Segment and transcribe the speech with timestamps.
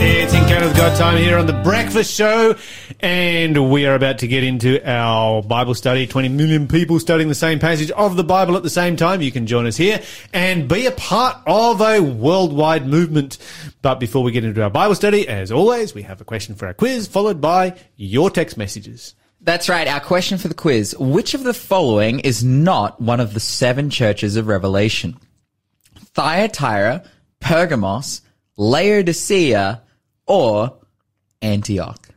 [0.00, 2.54] It's Encounter with God time here on the Breakfast Show,
[3.00, 6.06] and we are about to get into our Bible study.
[6.06, 9.22] 20 million people studying the same passage of the Bible at the same time.
[9.22, 10.00] You can join us here
[10.32, 13.38] and be a part of a worldwide movement.
[13.82, 16.66] But before we get into our Bible study, as always, we have a question for
[16.66, 19.16] our quiz, followed by your text messages.
[19.40, 19.88] That's right.
[19.88, 20.94] Our question for the quiz.
[20.96, 25.16] Which of the following is not one of the seven churches of Revelation?
[26.14, 27.02] Thyatira,
[27.40, 28.20] Pergamos,
[28.56, 29.82] Laodicea,
[30.28, 30.76] or
[31.42, 32.08] Antioch?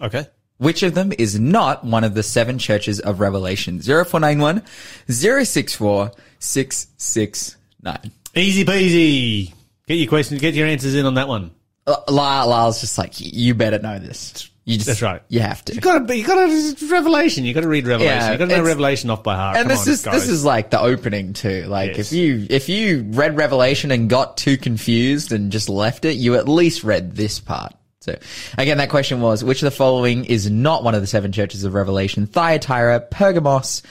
[0.00, 0.26] Okay.
[0.58, 3.80] Which of them is not one of the seven churches of Revelation?
[3.80, 4.62] 0491
[5.08, 8.12] 064 669.
[8.34, 9.54] Easy peasy.
[9.88, 11.50] Get your questions, get your answers in on that one.
[11.86, 14.49] Uh, Lyle, Lyle's just like, you better know this.
[14.66, 15.22] You just, That's right.
[15.28, 15.74] You have to.
[15.74, 17.44] You gotta be, you gotta, Revelation.
[17.44, 18.16] You gotta read Revelation.
[18.16, 19.56] Yeah, you gotta know it's- Revelation off by heart.
[19.56, 20.14] And Come this on, is guys.
[20.20, 21.64] this is like the opening too.
[21.66, 22.12] Like Yes.
[22.12, 26.34] if you if you read Revelation and got too confused and just left it, you
[26.36, 27.74] at least read this part.
[28.02, 28.16] So
[28.58, 31.64] again, that question was which of the following is not one of the seven churches
[31.64, 32.26] of Revelation?
[32.26, 33.82] Thyatira, Pergamos,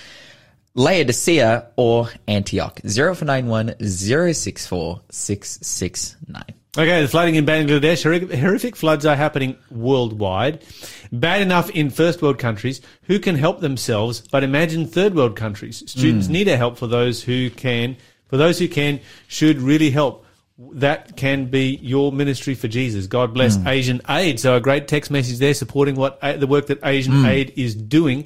[0.76, 2.80] Laodicea, or Antioch?
[2.88, 6.44] Zero for nine one zero six four six six nine.
[6.80, 8.04] Okay, the flooding in Bangladesh,
[8.40, 10.64] horrific floods are happening worldwide.
[11.12, 15.84] Bad enough in first world countries who can help themselves, but imagine third world countries.
[15.92, 16.32] Students hmm.
[16.32, 20.26] need our help for those who can, for those who can, should really help.
[20.58, 23.08] That can be your ministry for Jesus.
[23.08, 23.68] God bless hmm.
[23.68, 24.40] Asian Aid.
[24.40, 27.26] So a great text message there supporting what the work that Asian hmm.
[27.26, 28.26] Aid is doing.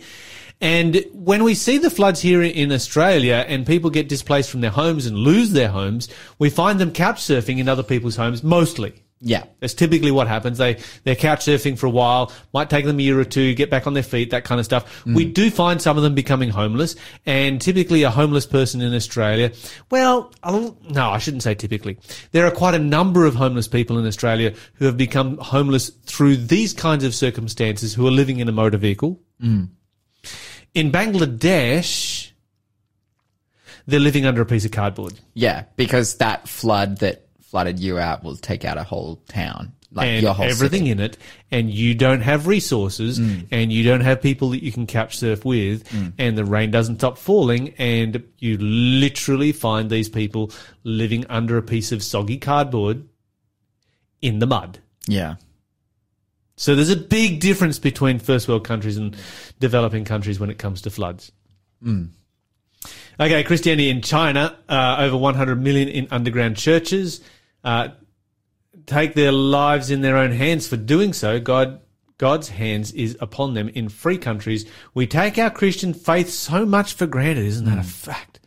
[0.63, 4.71] And when we see the floods here in Australia and people get displaced from their
[4.71, 6.07] homes and lose their homes,
[6.39, 9.03] we find them couch surfing in other people's homes mostly.
[9.19, 9.43] Yeah.
[9.59, 10.59] That's typically what happens.
[10.59, 13.69] They they're couch surfing for a while, might take them a year or two, get
[13.69, 15.05] back on their feet, that kind of stuff.
[15.05, 15.33] We mm.
[15.33, 19.51] do find some of them becoming homeless, and typically a homeless person in Australia.
[19.91, 21.97] Well, I'll, no, I shouldn't say typically.
[22.31, 26.37] There are quite a number of homeless people in Australia who have become homeless through
[26.37, 29.21] these kinds of circumstances, who are living in a motor vehicle.
[29.41, 29.67] Mm.
[30.73, 32.31] In Bangladesh,
[33.85, 35.19] they're living under a piece of cardboard.
[35.33, 39.73] Yeah, because that flood that flooded you out will take out a whole town.
[39.95, 40.89] Like and your whole everything city.
[40.91, 41.17] in it,
[41.51, 43.45] and you don't have resources, Mm.
[43.51, 45.83] and you don't have people that you can couch surf with,
[46.17, 50.51] and the rain doesn't stop falling, and you literally find these people
[50.83, 53.03] living under a piece of soggy cardboard
[54.19, 54.79] in the mud.
[55.07, 55.35] Yeah.
[56.55, 59.15] So there's a big difference between first world countries and
[59.59, 61.31] developing countries when it comes to floods.
[63.19, 67.21] Okay, Christianity in China, uh, over 100 million in underground churches,
[67.63, 67.89] uh,
[68.85, 71.39] take their lives in their own hands for doing so.
[71.39, 71.79] God,
[72.17, 74.65] God's hands is upon them in free countries.
[74.93, 78.39] We take our Christian faith so much for granted, isn't that a fact?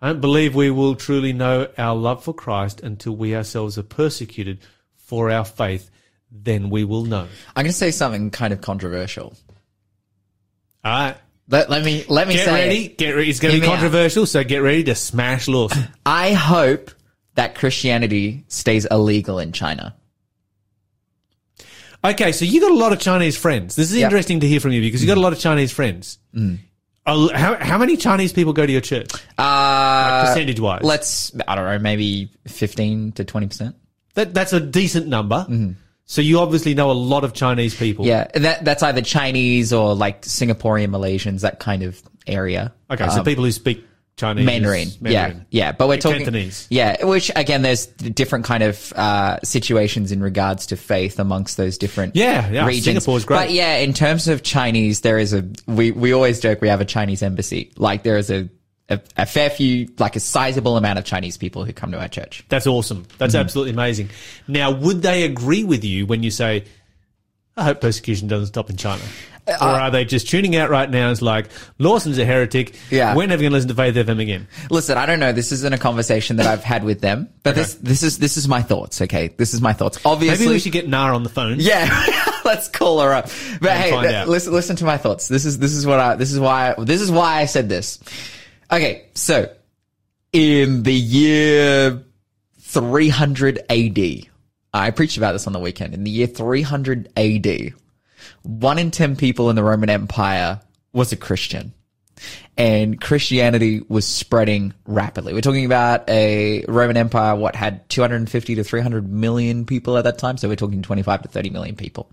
[0.00, 3.82] I don't believe we will truly know our love for Christ until we ourselves are
[3.82, 4.60] persecuted
[4.96, 5.90] for our faith.
[6.30, 7.26] Then we will know.
[7.56, 9.34] I'm going to say something kind of controversial.
[10.84, 11.16] All right.
[11.50, 12.84] Let, let me let me Get say ready.
[12.86, 12.98] it.
[12.98, 13.30] Get ready.
[13.30, 13.76] It's going to be me out.
[13.76, 15.88] controversial, so get ready to smash Lawson.
[16.06, 16.90] I hope
[17.36, 19.94] that Christianity stays illegal in China.
[22.04, 23.76] okay, so you got a lot of Chinese friends.
[23.76, 24.04] This is Yep.
[24.10, 26.18] interesting to hear from you because you got a lot of Chinese friends.
[27.06, 29.10] Uh, How, how many Chinese people go to your church?
[29.38, 30.82] Uh, percentage wise.
[30.82, 33.76] let's I don't know, maybe 15 to 20 percent.
[34.14, 35.46] That, that's a decent number.
[36.10, 38.06] So you obviously know a lot of Chinese people.
[38.06, 42.72] Yeah, that that's either Chinese or like Singaporean Malaysians, that kind of area.
[42.90, 43.84] Okay, so people who speak
[44.16, 44.40] Chinese.
[44.40, 44.88] Um, Mandarin.
[45.02, 45.72] Yeah, yeah.
[45.72, 46.66] But we're talking Cantonese.
[46.70, 51.76] Yeah, which again, there's different kind of uh, situations in regards to faith amongst those
[51.76, 52.66] different Yeah, yeah.
[52.66, 52.84] regions.
[52.84, 53.36] Singapore's great.
[53.36, 56.80] But yeah, in terms of Chinese, there is a we we always joke we have
[56.80, 57.70] a Chinese embassy.
[57.76, 58.48] Like there is a
[58.88, 62.08] a, a fair few, like a sizable amount of Chinese people who come to our
[62.08, 62.44] church.
[62.48, 63.06] That's awesome.
[63.18, 63.40] That's Mm-hmm.
[63.40, 64.10] absolutely amazing.
[64.46, 66.64] Now, would they agree with you when you say,
[67.56, 69.02] I hope persecution doesn't stop in China?
[69.46, 71.10] Uh, or are they just tuning out right now?
[71.10, 71.46] It's like,
[71.78, 72.74] Lawson's a heretic.
[72.90, 73.14] Yeah.
[73.16, 74.46] We're never going to listen to Faith FM again.
[74.70, 75.32] Listen, I don't know.
[75.32, 78.46] This isn't a conversation that I've had with them, but this this is this is
[78.46, 79.00] my thoughts.
[79.00, 79.98] Okay, this is my thoughts.
[80.04, 81.56] Obviously, Maybe we should get Nara on the phone.
[81.60, 81.88] Yeah,
[82.44, 83.30] let's call her up.
[83.62, 85.28] But And hey, th- listen, listen to my thoughts.
[85.28, 87.98] This is this is what I this is why this is why I said this.
[88.70, 89.50] Okay, so
[90.32, 92.04] in the year
[92.60, 93.98] 300 AD,
[94.74, 95.94] I preached about this on the weekend.
[95.94, 97.72] In the year 300 AD,
[98.42, 100.60] one in ten people in the Roman Empire
[100.92, 101.72] was a Christian
[102.58, 105.32] and Christianity was spreading rapidly.
[105.32, 110.18] We're talking about a Roman Empire, what had 250 to 300 million people at that
[110.18, 110.36] time.
[110.38, 112.10] So we're talking 25 to 30 million people.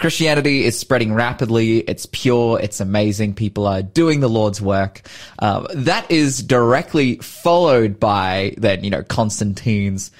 [0.00, 1.78] Christianity is spreading rapidly.
[1.78, 2.58] It's pure.
[2.60, 3.34] It's amazing.
[3.34, 5.02] People are doing the Lord's work.
[5.38, 10.10] Um, that is directly followed by then, you know, Constantine's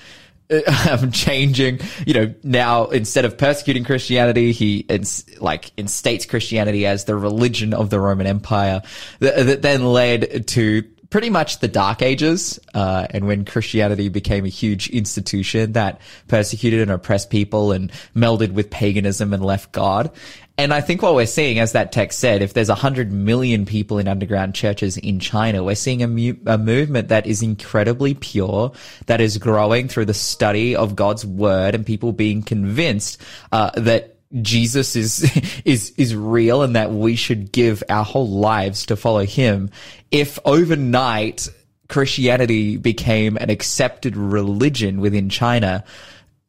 [0.90, 7.04] um, changing, you know, now instead of persecuting Christianity, he ins- like instates Christianity as
[7.04, 8.82] the religion of the Roman Empire
[9.20, 10.84] that, that then led to
[11.14, 16.80] pretty much the Dark Ages, uh, and when Christianity became a huge institution that persecuted
[16.80, 20.10] and oppressed people and melded with paganism and left God.
[20.56, 23.98] And I think what we're seeing, as that text said, if there's 100 million people
[23.98, 28.72] in underground churches in China, we're seeing a, mu- a movement that is incredibly pure,
[29.06, 33.20] that is growing through the study of God's word and people being convinced
[33.50, 35.30] uh, that Jesus is
[35.64, 39.70] is is real and that we should give our whole lives to follow him.
[40.10, 41.48] If overnight
[41.88, 45.84] Christianity became an accepted religion within China,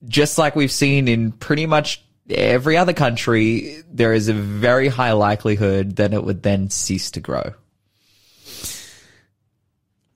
[0.07, 5.11] just like we've seen in pretty much every other country, there is a very high
[5.13, 7.53] likelihood that it would then cease to grow.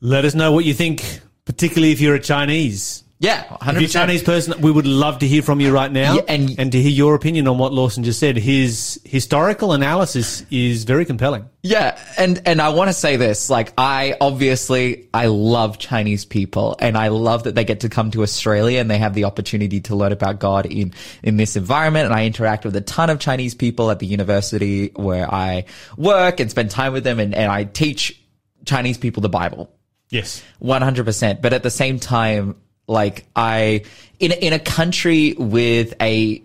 [0.01, 1.03] Let us know what you think,
[1.45, 3.03] particularly if you're a Chinese.
[3.19, 3.67] Yeah, 100%.
[3.75, 6.21] If you're a Chinese person, we would love to hear from you right now Yeah,
[6.29, 8.37] and- to hear your opinion on what Lawson just said.
[8.37, 11.49] His historical analysis is very compelling.
[11.63, 16.75] Yeah, and and I want to say this, like I obviously I love Chinese people
[16.79, 19.81] and I love that they get to come to Australia and they have the opportunity
[19.81, 23.19] to learn about God in in this environment and I interact with a ton of
[23.19, 25.65] Chinese people at the university where I
[25.97, 28.21] work and spend time with them and, and I teach
[28.65, 29.71] Chinese people the Bible.
[30.11, 30.43] Yes.
[30.61, 31.41] 100%.
[31.41, 32.55] But at the same time,
[32.87, 33.83] like I,
[34.19, 36.43] in, in a country with a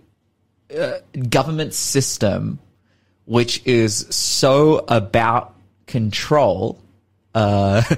[0.75, 2.59] uh, government system
[3.27, 5.55] which is so about
[5.87, 6.81] control,
[7.35, 7.83] uh,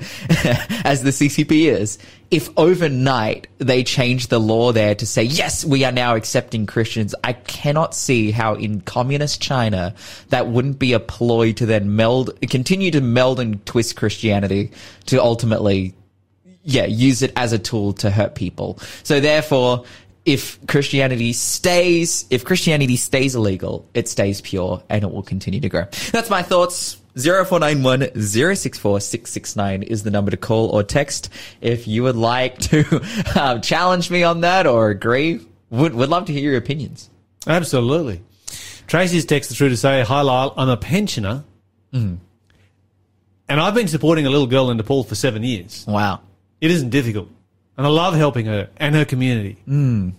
[0.85, 1.99] as the CCP is,
[2.31, 7.15] if overnight they change the law there to say, yes, we are now accepting Christians,
[7.23, 9.95] I cannot see how in communist China
[10.31, 14.73] that wouldn't be a ploy to then meld, continue to meld and twist Christianity
[15.07, 15.95] to ultimately
[16.63, 18.81] yeah, use it as a tool to hurt people.
[19.05, 19.85] So therefore,
[20.27, 25.69] if Christianity stays, if Christianity stays illegal, it stays pure and it will continue to
[25.69, 25.85] grow.
[26.13, 27.01] That's my thoughts.
[27.17, 31.31] 0491 064 669 is the number to call or text
[31.63, 32.85] if you would like to
[33.35, 35.41] uh, challenge me on that or agree.
[35.71, 37.09] Would, would love to hear your opinions.
[37.47, 38.23] Absolutely.
[38.87, 41.45] Tracy's texted through to say, Hi, Lyle, I'm a pensioner.
[41.93, 42.17] Mm-hmm.
[43.49, 45.85] And I've been supporting a little girl in Nepal for seven years.
[45.89, 46.21] Wow.
[46.61, 47.29] It isn't difficult.
[47.77, 49.59] And I love helping her and her community.
[49.69, 50.13] Mm.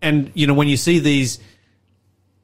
[0.00, 1.38] And, you know, when you see these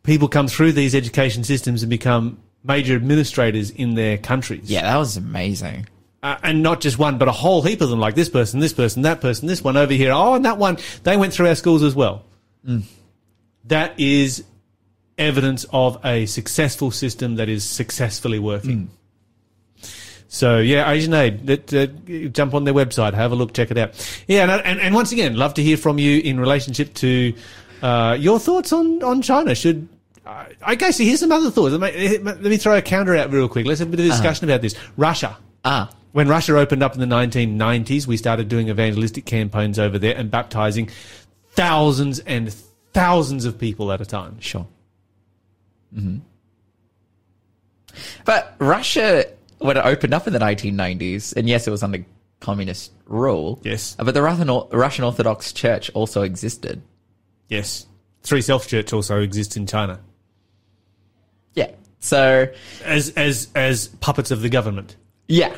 [0.02, 4.70] people come through these education systems and become major administrators in their countries.
[4.70, 5.86] Yeah, that was amazing.
[6.22, 8.72] Uh, and not just one, but a whole heap of them, like this person, this
[8.72, 10.12] person, that person, this one over here.
[10.12, 12.24] Oh, and that one, they went through our schools as well.
[13.64, 14.44] That is
[15.16, 18.90] evidence of a successful system that is successfully working.
[20.28, 21.86] So yeah, Asian Aid, that, uh,
[22.28, 24.22] jump on their website, have a look, check it out.
[24.28, 27.32] Yeah, and, and, and once again, love to hear from you in relationship to
[27.82, 29.54] uh, your thoughts on, on China.
[29.54, 29.88] Should
[30.26, 31.74] uh, okay, so here's some other thoughts.
[31.74, 33.64] Let me, let me throw a counter out real quick.
[33.66, 34.74] Let's have a bit of discussion about this.
[34.98, 35.38] Russia.
[35.64, 40.14] Ah, When Russia opened up in the 1990s, we started doing evangelistic campaigns over there
[40.14, 40.90] and baptizing
[41.52, 42.52] thousands and
[42.92, 44.38] thousands of people at a time.
[44.40, 44.66] Sure.
[45.94, 46.18] hmm
[48.26, 49.24] But Russia,
[49.58, 52.04] when it opened up in the 1990s, and yes, it was under
[52.40, 53.60] communist rule.
[53.64, 53.96] Yes.
[53.98, 56.82] But the Russian, Orthodox Church also existed.
[57.48, 57.86] Yes.
[58.22, 60.00] Three Self Church also exists in China
[61.54, 61.70] Yeah.
[62.00, 62.48] So,
[62.84, 64.96] as as as puppets of the government.
[65.26, 65.56] yeah.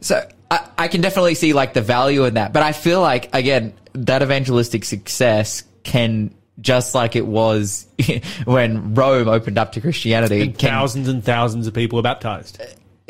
[0.00, 2.52] So I, I can definitely see like the value in that.
[2.52, 7.86] But I feel like, again, that evangelistic success can, just like it was
[8.44, 12.60] when Rome opened up to Christianity, And can, thousands and thousands of people were baptized.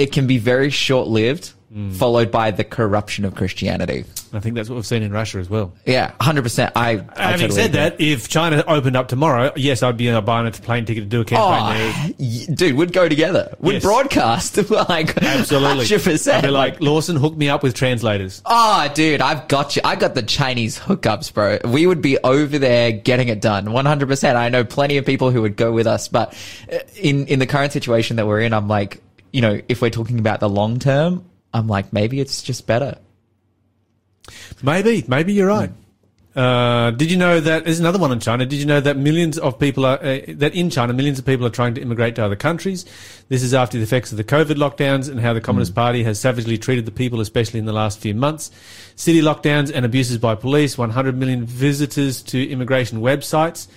[0.03, 1.53] It can be very short lived,
[1.93, 4.05] followed by the corruption of Christianity.
[4.35, 5.73] I think that's what we've seen in Russia as well.
[5.87, 6.73] Yeah, hundred percent.
[6.75, 7.81] I, I Having totally said agree.
[7.81, 11.21] that, if China opened up tomorrow, yes, I'd be buying a plane ticket to do
[11.23, 11.95] a campaign there.
[11.95, 13.55] oh, y- dude, we'd go together.
[13.61, 13.83] We'd Yes.
[13.85, 15.69] broadcast like Absolutely.
[15.87, 16.45] hundred I'd percent.
[16.45, 18.43] be like, Lawson, hook me up with translators.
[18.47, 19.83] oh, dude, I've got you.
[19.85, 21.59] I got the Chinese hookups, bro.
[21.71, 24.37] We would be over there getting it done, one hundred percent.
[24.37, 26.35] I know plenty of people who would go with us, but
[26.73, 29.01] uh, in in the current situation that we're in, I'm like,
[29.33, 32.99] you know, if we're talking about the long term, I'm like, maybe it's just better.
[34.63, 35.71] Maybe, maybe you're right.
[36.35, 38.47] Uh, did you know that there's another one in China?
[38.47, 41.47] Did you know that millions of people are uh, that in China millions of people
[41.47, 42.87] are trying to immigrate to other countries?
[43.29, 46.19] This is after the effects of the COVID lockdowns and how the Communist Party has
[46.19, 48.51] savagely treated the people, especially in the last few months.
[48.97, 50.79] City lockdowns and abuses by police.
[50.79, 53.69] 100 million visitors to immigration websites.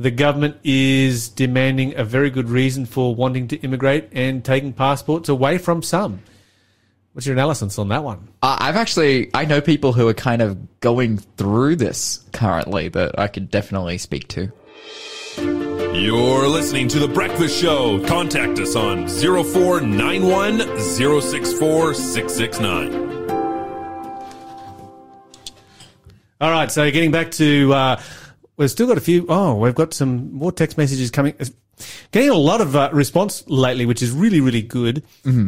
[0.00, 5.28] The government is demanding a very good reason for wanting to immigrate and taking passports
[5.28, 6.22] away from some.
[7.12, 8.28] What's your analysis on that one?
[8.42, 13.18] Uh, I've actually, I know people who are kind of going through this currently that
[13.18, 14.50] I could definitely speak to.
[15.36, 18.02] You're listening to The Breakfast Show.
[18.06, 23.10] Contact us on 0491 064 669.
[26.40, 28.00] All right, so getting back to, uh,
[28.60, 29.26] we've still got a few.
[29.28, 31.34] Oh, we've got some more text messages coming.
[32.12, 35.02] Getting a lot of uh, response lately, which is really, really good.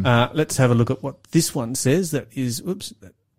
[0.05, 2.11] Uh, let's have a look at what this one says.
[2.11, 2.93] That is, oops,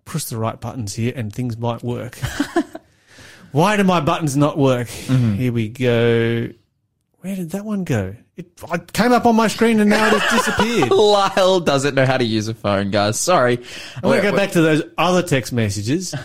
[0.05, 2.17] push the right buttons here and things might work.
[3.53, 4.89] Why do my buttons not work?
[4.89, 6.49] Here we go.
[7.19, 8.15] Where did that one go?
[8.37, 10.91] It came up on my screen and now it has disappeared.
[10.93, 13.19] Lyle doesn't know how to use a phone, guys.
[13.19, 13.59] Sorry.
[13.97, 16.15] I'm going to go back to those other text messages.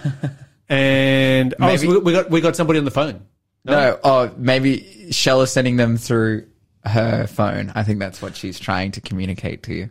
[0.69, 3.25] And oh, so we got we got somebody on the phone.
[3.65, 6.47] No, oh, maybe Shell is sending them through
[6.85, 7.71] her phone.
[7.75, 9.89] I think that's what she's trying to communicate to you.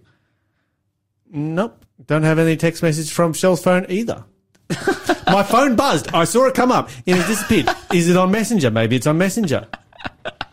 [1.30, 1.84] Nope.
[2.06, 4.24] Don't have any text message from Shell's phone either.
[5.26, 6.08] My phone buzzed.
[6.14, 7.68] I saw it come up and it disappeared.
[7.92, 8.70] Is it on Messenger?
[8.70, 9.68] Maybe it's on Messenger.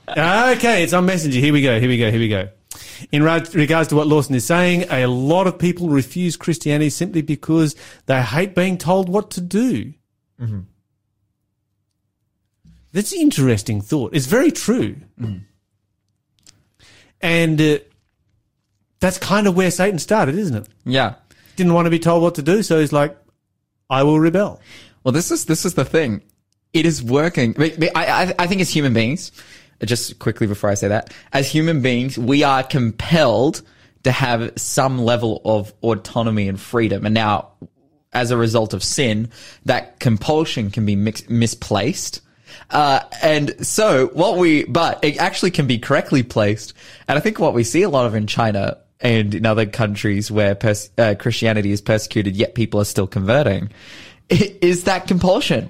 [0.10, 1.40] Okay, it's on Messenger.
[1.40, 1.80] Here we go.
[1.80, 2.12] Here we go.
[2.12, 2.50] Here we go.
[3.12, 7.76] In regards to what Lawson is saying, a lot of people refuse Christianity simply because
[8.06, 9.94] they hate being told what to do.
[10.40, 10.60] Mm-hmm.
[12.96, 14.16] That's an interesting thought.
[14.16, 14.96] It's very true.
[17.20, 17.80] And uh,
[19.02, 20.70] that's kind of where Satan started, isn't it?
[20.86, 21.16] Yeah.
[21.58, 23.18] didn't want to be told what to do, so he's like,
[23.90, 24.62] I will rebel.
[25.04, 26.24] Well, this is this is the thing.
[26.72, 27.54] It is working.
[27.60, 29.34] I, I, I think as human beings,
[29.84, 33.62] just quickly before I say that, as human beings, we are compelled
[34.04, 37.06] to have some level of autonomy and freedom.
[37.06, 37.52] And now,
[38.14, 39.32] as a result of sin,
[39.66, 42.22] that compulsion can be mix, misplaced.
[42.70, 46.74] Uh, and so what we, but it actually can be correctly placed.
[47.08, 50.32] And I think what we see a lot of in China and in other countries
[50.32, 53.70] where pers- uh, Christianity is persecuted, yet people are still converting,
[54.30, 55.70] is that compulsion.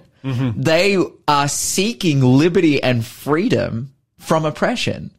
[0.56, 0.98] They
[1.28, 5.12] are seeking liberty and freedom from oppression,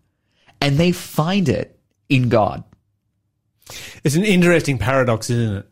[0.60, 1.78] and they find it
[2.08, 2.64] in God.
[4.02, 5.68] It's an interesting paradox, isn't it?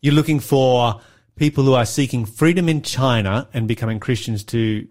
[0.00, 1.00] You're looking for
[1.36, 4.86] people who are seeking freedom in China and becoming Christians to,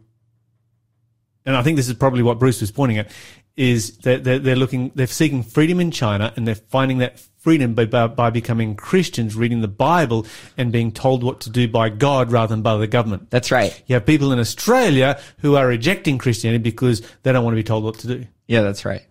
[1.47, 3.09] and I think this is probably what Bruce was pointing at,
[3.55, 7.73] is that they're, they're looking, they're seeking freedom in China and they're finding that freedom
[7.73, 10.27] by, by, by becoming Christians, reading the Bible
[10.57, 13.31] and being told what to do by God rather than by the government.
[13.31, 13.81] That's right.
[13.87, 17.63] You have people in Australia who are rejecting Christianity because they don't want to be
[17.63, 18.27] told what to do.
[18.47, 19.01] Yeah, that's right.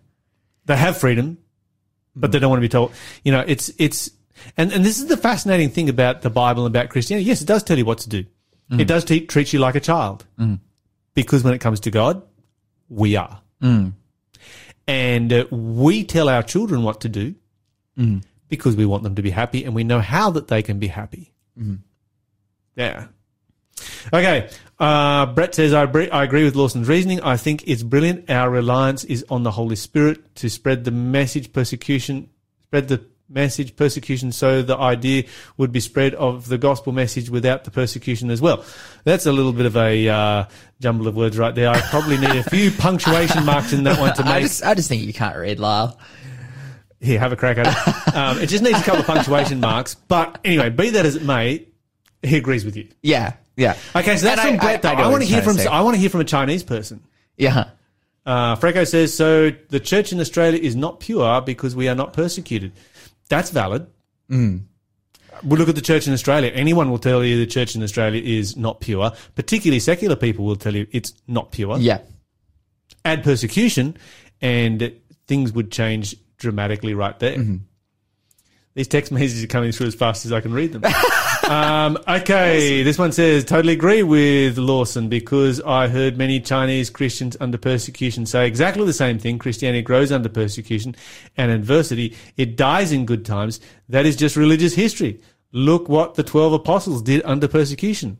[0.65, 1.39] They have freedom,
[2.15, 2.93] but they don't want to be told.
[3.23, 4.11] You know, it's it's
[4.55, 7.25] and and this is the fascinating thing about the Bible and about Christianity.
[7.25, 8.25] Yes, it does tell you what to do.
[8.71, 8.81] Mm.
[8.81, 10.59] It does te- treat you like a child, mm.
[11.13, 12.21] because when it comes to God,
[12.89, 13.41] we are,
[14.87, 17.35] and uh, we tell our children what to do
[18.49, 20.87] because we want them to be happy, and we know how that they can be
[20.87, 21.33] happy.
[22.75, 23.07] Yeah.
[24.13, 24.49] Okay.
[24.79, 27.21] Uh, Brett says, I, I agree with Lawson's reasoning.
[27.21, 28.29] I think it's brilliant.
[28.29, 32.29] Our reliance is on the Holy Spirit to spread the message persecution,
[32.63, 35.23] spread the message persecution so the idea
[35.57, 38.63] would be spread of the gospel message without the persecution as well.
[39.03, 40.45] That's a little bit of a uh,
[40.79, 41.69] jumble of words right there.
[41.69, 44.73] I probably need a few punctuation marks in that one to I make just, I
[44.73, 45.99] just think you can't read, Lyle.
[46.99, 48.15] here, have a crack at it.
[48.15, 49.95] Um, it just needs a couple of punctuation marks.
[49.95, 51.67] But anyway, be that as it may,
[52.23, 52.89] he agrees with you.
[53.01, 53.75] Yeah, yeah.
[53.95, 54.81] Okay, so that's And from Brett.
[54.81, 54.89] though.
[54.89, 55.57] I know I, want to hear from.
[55.59, 57.03] I want to hear from a Chinese person.
[57.37, 57.69] Yeah.
[58.25, 59.51] Uh, Freco says so.
[59.69, 62.73] The church in Australia is not pure because we are not persecuted.
[63.29, 63.87] That's valid.
[64.29, 64.63] Mm.
[65.43, 66.51] We look at the church in Australia.
[66.53, 69.11] Anyone will tell you the church in Australia is not pure.
[69.35, 71.77] Particularly secular people will tell you it's not pure.
[71.77, 71.99] Yeah.
[73.05, 73.97] Add persecution,
[74.41, 74.93] and
[75.27, 77.37] things would change dramatically right there.
[77.37, 77.57] Mm-hmm.
[78.73, 80.83] These text messages are coming through as fast as I can read them.
[81.49, 87.37] um, okay, this one says, totally agree with Lawson because I heard many Chinese Christians
[87.39, 89.39] under persecution say exactly the same thing.
[89.39, 90.95] Christianity grows under persecution
[91.37, 92.15] and adversity.
[92.35, 93.59] It dies in good times.
[93.89, 95.21] That is just religious history.
[95.51, 98.17] Look what the 12 apostles did under persecution.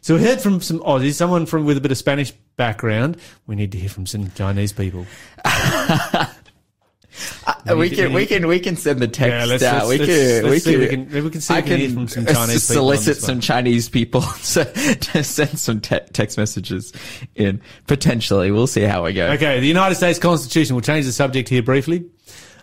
[0.00, 3.18] So we heard from some Aussies, someone from with a bit of Spanish background.
[3.46, 5.06] We need to hear from some Chinese people.
[7.46, 9.86] Uh, we can, we can, we can send the text Yeah, let's- out.
[9.86, 11.78] let's- we let's- can, we see can, we can- we can see I we can
[11.78, 13.40] hear from some Chinese solicit some.
[13.40, 16.92] Chinese people so, to send some te- text messages
[17.34, 17.60] in.
[17.86, 19.28] Potentially, we'll see how we go.
[19.32, 20.74] Okay, the United States Constitution.
[20.76, 22.06] We'll change the subject here briefly.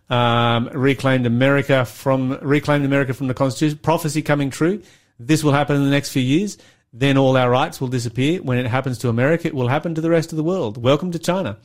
[0.10, 3.80] Um, reclaimed America from reclaimed America from the Constitution.
[3.80, 4.82] Prophecy coming true.
[5.20, 6.58] This will happen in the next few years.
[6.94, 8.42] Then all our rights will disappear.
[8.42, 10.78] When it happens to America, it will happen to the rest of the world.
[10.82, 11.58] Welcome to China.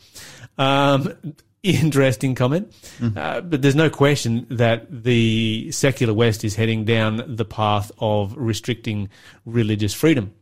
[0.58, 1.12] Um,
[1.62, 2.70] interesting comment.
[2.98, 3.18] Mm-hmm.
[3.18, 8.34] Uh, but there's no question that the secular West is heading down the path of
[8.36, 9.08] restricting
[9.44, 10.32] religious freedom.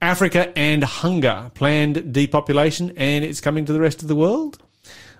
[0.00, 4.58] Africa and hunger, planned depopulation, and it's coming to the rest of the world?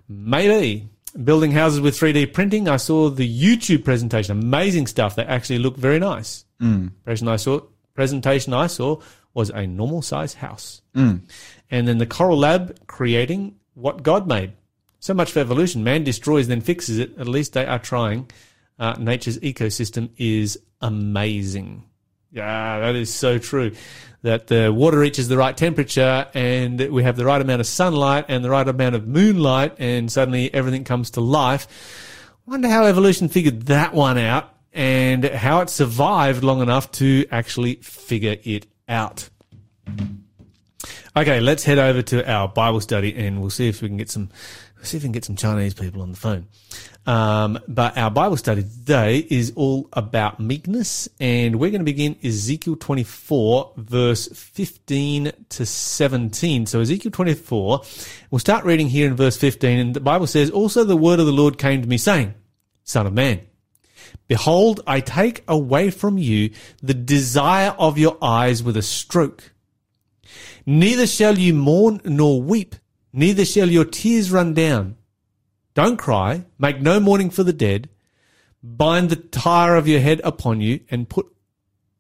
[0.08, 0.88] Maybe.
[1.22, 2.68] Building houses with 3D printing.
[2.68, 4.38] I saw the YouTube presentation.
[4.38, 5.16] Amazing stuff.
[5.16, 6.44] They actually look very nice.
[6.60, 6.92] Mm.
[7.04, 7.60] Presentation I saw,
[7.94, 9.00] presentation I saw
[9.32, 10.82] was a normal size house.
[10.94, 11.22] Mm.
[11.70, 14.52] And then the Coral Lab creating what God made.
[15.00, 15.84] So much for evolution.
[15.84, 17.18] Man destroys, then fixes it.
[17.18, 18.30] At least they are trying.
[18.78, 21.84] Uh, nature's ecosystem is amazing.
[22.32, 23.72] Yeah, that is so true.
[24.22, 28.26] That the water reaches the right temperature and we have the right amount of sunlight
[28.28, 31.68] and the right amount of moonlight and suddenly everything comes to life.
[32.44, 37.76] Wonder how evolution figured that one out and how it survived long enough to actually
[37.76, 39.30] figure it out.
[41.16, 44.10] Okay, let's head over to our Bible study and we'll see if we can get
[44.10, 44.28] some
[44.86, 46.46] see if we can get some Chinese people on the phone.
[47.06, 52.16] Um, but our Bible study today is all about meekness, and we're going to begin
[52.24, 56.66] Ezekiel 24, verse 15 to 17.
[56.66, 57.82] So Ezekiel 24,
[58.30, 61.26] we'll start reading here in verse 15, and the Bible says, Also the word of
[61.26, 62.34] the Lord came to me, saying,
[62.82, 63.40] Son of man,
[64.26, 66.50] behold, I take away from you
[66.82, 69.52] the desire of your eyes with a stroke.
[70.66, 72.74] Neither shall you mourn nor weep,
[73.16, 74.96] neither shall your tears run down.
[75.74, 77.88] Don't cry, make no mourning for the dead.
[78.62, 81.26] Bind the tire of your head upon you and put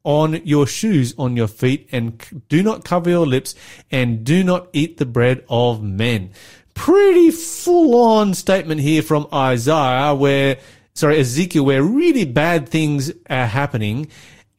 [0.02, 3.54] on your shoes on your feet and do not cover your lips
[3.90, 6.30] and do not eat the bread of men.
[6.74, 10.58] Pretty full on statement here from Isaiah where,
[10.94, 14.08] sorry, Ezekiel, where really bad things are happening.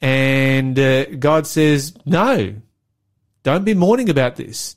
[0.01, 2.55] And uh, God says, no,
[3.43, 4.76] don't be mourning about this.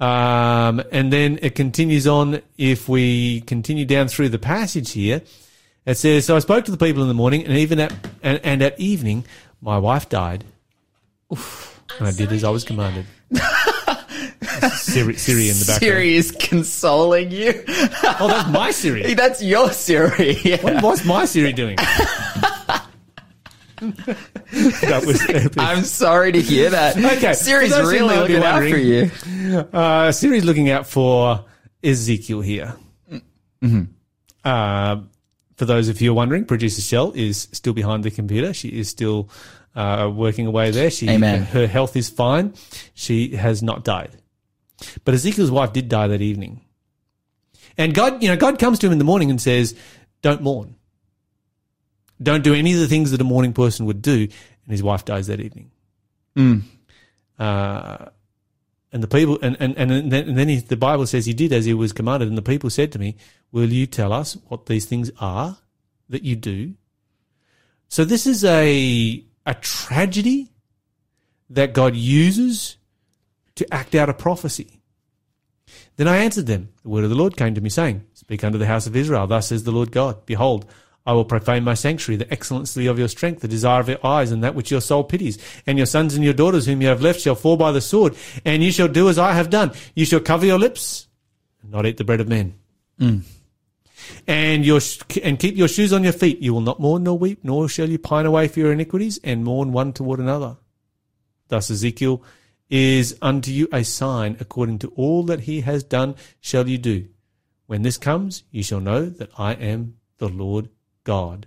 [0.00, 2.40] Um, and then it continues on.
[2.56, 5.22] If we continue down through the passage here,
[5.86, 8.40] it says, "So I spoke to the people in the morning, and even at and,
[8.44, 9.24] and at evening,
[9.60, 10.44] my wife died,
[11.30, 13.06] and I did as I was commanded."
[14.72, 15.80] Siri, Siri in the background.
[15.80, 17.64] Siri is consoling you.
[17.68, 19.14] Oh, that's my Siri.
[19.18, 20.32] That's your Siri.
[20.42, 20.62] Yeah.
[20.62, 21.76] What, what's my Siri doing?
[24.82, 25.54] that was epic.
[25.58, 26.96] I'm sorry to hear that.
[27.18, 29.10] Okay, Siri's for those who really looking out for you.
[29.72, 31.44] Uh, Siri's looking out for
[31.82, 32.74] Ezekiel here.
[34.44, 35.00] Uh,
[35.56, 38.52] for those of you're wondering, producer Shell is still behind the computer.
[38.52, 39.28] She is still
[39.74, 40.90] uh, working away there.
[40.90, 41.42] She, Amen.
[41.42, 42.54] Her health is fine.
[42.94, 44.10] She has not died.
[45.04, 46.62] But Ezekiel's wife did die that evening.
[47.76, 49.74] And God, you know, God comes to him in the morning and says,
[50.22, 50.74] don't mourn.
[52.22, 54.22] Don't do any of the things that a mourning person would do.
[54.22, 55.70] And his wife dies that evening.
[57.38, 58.06] Uh,
[58.92, 61.52] and the people, and, and, and then, and then he, the Bible says he did
[61.52, 62.28] as he was commanded.
[62.28, 63.16] And the people said to me,
[63.52, 65.58] Will you tell us what these things are
[66.08, 66.74] that you do?
[67.88, 70.52] So this is a, a tragedy
[71.50, 72.76] that God uses
[73.54, 74.80] to act out a prophecy.
[75.96, 76.70] Then I answered them.
[76.82, 79.26] The word of the Lord came to me, saying, Speak unto the house of Israel.
[79.26, 80.66] Thus says the Lord God, Behold,
[81.08, 84.30] I will profane my sanctuary, the excellency of your strength, the desire of your eyes,
[84.30, 85.38] and that which your soul pities.
[85.66, 88.14] And your sons and your daughters whom you have left shall fall by the sword,
[88.44, 89.72] and you shall do as I have done.
[89.94, 91.08] You shall cover your lips,
[91.62, 92.58] and not eat the bread of men.
[93.00, 93.22] Mm.
[94.26, 96.42] And your sh- and keep your shoes on your feet.
[96.42, 99.44] You will not mourn nor weep, nor shall you pine away for your iniquities, and
[99.44, 100.58] mourn one toward another.
[101.48, 102.22] Thus Ezekiel
[102.68, 107.08] is unto you a sign according to all that he has done shall you do.
[107.64, 110.68] When this comes, you shall know that I am the Lord
[111.08, 111.46] God.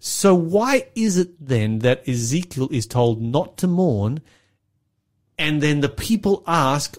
[0.00, 4.22] So why is it then that Ezekiel is told not to mourn
[5.38, 6.96] and then the people ask,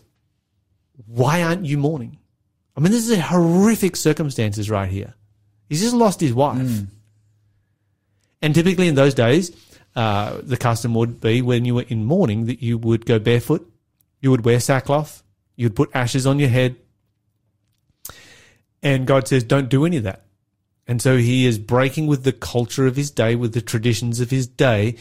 [1.08, 2.20] why aren't you mourning?
[2.78, 5.16] I mean, this is a horrific circumstances right here.
[5.68, 6.60] He's just lost his wife.
[8.44, 9.52] And typically in those days,
[9.96, 13.68] uh, the custom would be when you were in mourning that you would go barefoot,
[14.22, 15.24] you would wear sackcloth,
[15.56, 16.76] you'd put ashes on your head.
[18.84, 20.26] And God says, don't do any of that.
[20.88, 24.30] And so he is breaking with the culture of his day, with the traditions of
[24.30, 24.96] his day.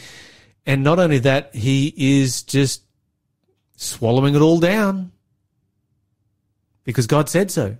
[0.65, 2.83] And not only that, he is just
[3.75, 5.11] swallowing it all down
[6.85, 7.77] because God said so.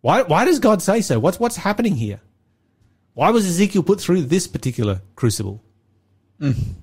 [0.00, 1.18] Why, why does God say so?
[1.18, 2.20] What's, what's happening here?
[3.14, 5.62] Why was Ezekiel put through this particular crucible?
[6.40, 6.74] Mm.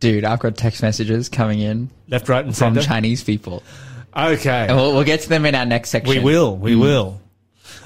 [0.00, 2.86] Dude, I've got text messages coming in Left, right, and from center.
[2.86, 3.62] Chinese people.
[4.14, 4.66] Okay.
[4.68, 6.16] And we'll, we'll get to them in our next section.
[6.16, 6.56] We will.
[6.56, 6.80] We mm.
[6.80, 7.20] will.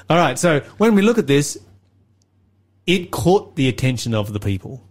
[0.09, 0.37] All right.
[0.37, 1.57] So when we look at this,
[2.85, 4.83] it caught the attention of the people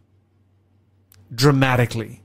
[1.35, 2.23] dramatically.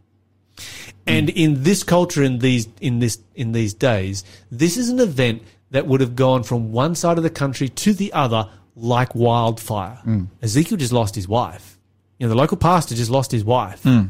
[1.07, 5.43] And in this culture, in these, in this, in these days, this is an event
[5.71, 9.99] that would have gone from one side of the country to the other like wildfire.
[10.05, 10.27] Mm.
[10.41, 11.77] Ezekiel just lost his wife.
[12.17, 13.83] You know, the local pastor just lost his wife.
[13.83, 14.09] Mm.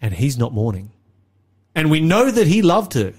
[0.00, 0.92] And he's not mourning.
[1.74, 3.14] And we know that he loved her.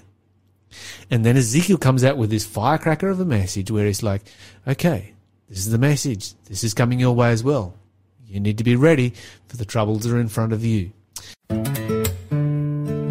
[1.09, 4.21] And then Ezekiel comes out with this firecracker of a message where he's like,
[4.67, 5.13] okay,
[5.49, 6.33] this is the message.
[6.45, 7.75] This is coming your way as well.
[8.27, 9.13] You need to be ready
[9.47, 10.91] for the troubles that are in front of you.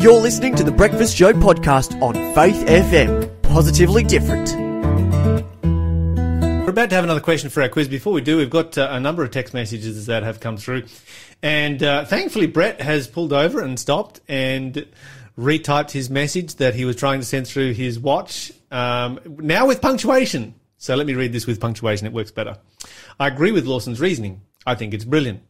[0.05, 3.43] You're listening to the Breakfast Show podcast on Faith FM.
[3.43, 4.55] Positively different.
[6.65, 7.89] We're about to have another question for our quiz.
[7.89, 10.85] Before we do, we've got uh, a number of text messages that have come through.
[11.43, 14.87] And uh, thankfully, Brett has pulled over and stopped and
[15.39, 19.81] retyped his message that he was trying to send through his watch, um, now with
[19.81, 20.55] punctuation.
[20.79, 22.59] So let me read this with punctuation, it works better.
[23.19, 24.43] I agree with Lawson's reasoning.
[24.67, 25.43] I think it's brilliant.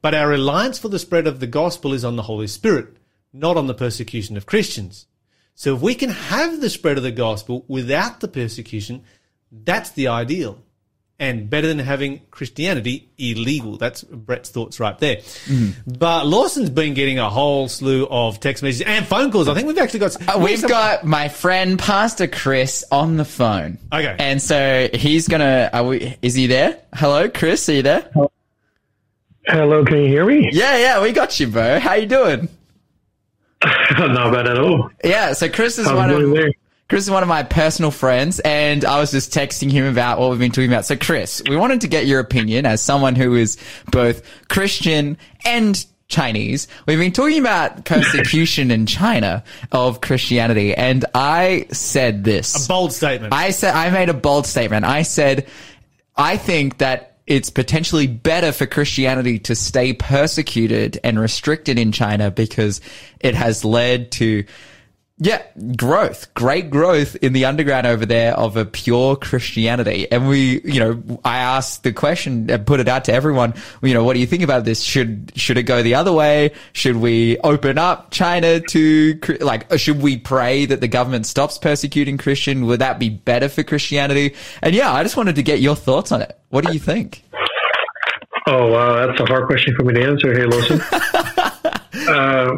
[0.00, 2.96] But our reliance for the spread of the gospel is on the Holy Spirit,
[3.32, 5.06] not on the persecution of Christians.
[5.54, 9.04] So if we can have the spread of the gospel without the persecution,
[9.50, 10.62] that's the ideal.
[11.22, 13.76] And better than having Christianity illegal.
[13.76, 15.18] That's Brett's thoughts right there.
[15.86, 19.46] But Lawson's been getting a whole slew of text messages and phone calls.
[19.46, 20.28] I think we've actually got.
[20.28, 23.78] Uh, We've got my friend Pastor Chris on the phone.
[23.92, 24.16] Okay.
[24.18, 25.70] And so he's gonna.
[25.72, 26.16] Are we?
[26.22, 26.80] Is he there?
[26.92, 27.68] Hello, Chris.
[27.68, 28.10] Are you there?
[29.46, 30.50] Hello, can you hear me?
[30.52, 31.02] Yeah, yeah.
[31.02, 31.78] We got you, bro.
[31.78, 32.48] How you doing?
[33.96, 34.90] Not bad at all.
[35.04, 35.34] Yeah.
[35.34, 36.52] So Chris is How's one of there?
[36.92, 40.28] Chris is one of my personal friends, and I was just texting him about what
[40.28, 40.84] we've been talking about.
[40.84, 43.56] So, Chris, we wanted to get your opinion as someone who is
[43.90, 46.68] both Christian and Chinese.
[46.84, 52.66] We've been talking about persecution in China of Christianity, and I said this.
[52.66, 53.32] a bold statement.
[53.32, 54.84] I said I made a bold statement.
[54.84, 55.46] I said
[56.14, 62.30] I think that it's potentially better for Christianity to stay persecuted and restricted in China
[62.30, 62.82] because
[63.18, 64.44] it has led to
[65.24, 65.42] yeah,
[65.76, 70.10] growth, great growth in the underground over there of a pure Christianity.
[70.10, 73.94] And we, you know, I asked the question and put it out to everyone, you
[73.94, 74.82] know, what do you think about this?
[74.82, 76.50] Should, should it go the other way?
[76.72, 82.18] Should we open up China to, like, should we pray that the government stops persecuting
[82.18, 82.66] Christian?
[82.66, 84.34] Would that be better for Christianity?
[84.60, 86.36] And yeah, I just wanted to get your thoughts on it.
[86.48, 87.22] What do you think?
[88.48, 90.80] Oh, wow, that's a hard question for me to answer here, Lawson.
[92.08, 92.56] uh,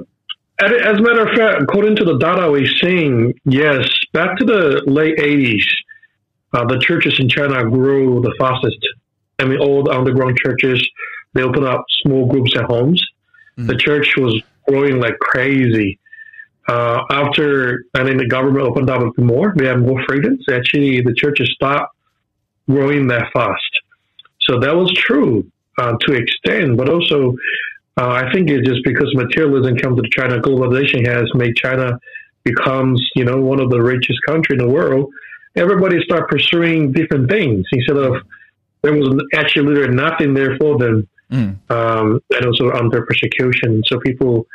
[0.60, 4.82] as a matter of fact, according to the data we're seeing, yes, back to the
[4.86, 5.64] late 80s,
[6.52, 8.78] uh, the churches in China grew the fastest.
[9.40, 10.86] I mean, all the underground churches,
[11.32, 13.04] they opened up small groups at homes.
[13.56, 15.98] The church was growing like crazy.
[16.68, 20.44] Uh, after, I think the government opened up a bit more, we had more freedoms.
[20.50, 21.94] Actually, the churches stopped
[22.68, 23.60] growing that fast.
[24.40, 27.36] So that was true uh, to extent, but also
[27.96, 31.98] uh, I think it's just because materialism comes to China, globalization has made China
[32.42, 35.12] becomes you know one of the richest country in the world.
[35.56, 38.16] Everybody start pursuing different things instead of
[38.82, 41.08] there was actually literally nothing there for them,
[41.70, 43.82] um, and also under persecution.
[43.86, 44.46] So people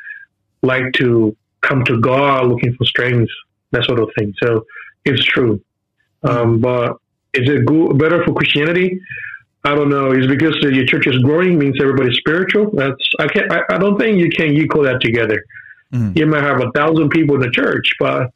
[0.61, 3.31] like to come to God looking for strength,
[3.71, 4.33] that sort of thing.
[4.43, 4.65] So
[5.05, 5.61] it's true,
[6.23, 6.97] um, but
[7.33, 8.99] is it good, better for Christianity?
[9.63, 10.11] I don't know.
[10.11, 12.71] Is because your church is growing means everybody's spiritual?
[12.73, 13.51] That's I can't.
[13.51, 15.43] I, I don't think you can equal that together.
[16.15, 18.31] You might have a thousand people in the church, but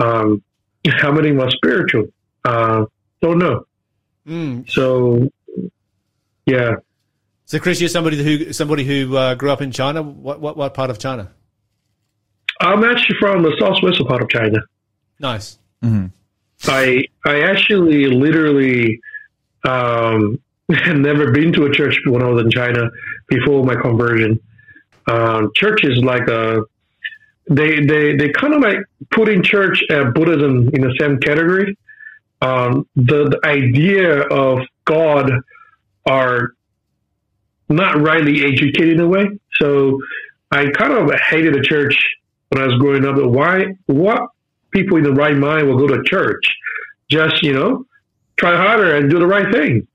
[0.00, 0.42] um,
[0.88, 2.06] how many are spiritual?
[2.44, 2.86] Uh,
[3.20, 3.66] don't know.
[4.68, 5.30] So,
[6.46, 6.76] yeah.
[7.44, 10.02] so, Chris, you're somebody who somebody who uh, grew up in China.
[10.02, 11.30] What, what what part of China?
[12.60, 14.58] I'm actually from the southwest part of China.
[15.20, 15.58] Nice.
[16.64, 19.00] I I actually literally
[19.64, 20.40] um,
[20.76, 22.90] had never been to a church when I was in China
[23.28, 24.40] before my conversion.
[25.06, 26.62] Um, church is like a
[27.50, 28.78] they they they kind of like
[29.10, 31.78] putting church and Buddhism in the same category.
[32.40, 35.30] Um, the, the idea of God
[36.06, 36.52] are
[37.68, 39.26] not rightly educated in a way.
[39.60, 40.00] So
[40.52, 41.96] I kind of hated the church
[42.50, 43.16] when I was growing up.
[43.16, 43.74] Why?
[43.86, 44.28] What
[44.70, 46.44] people in the right mind will go to church?
[47.10, 47.86] Just you know,
[48.36, 49.86] try harder and do the right thing.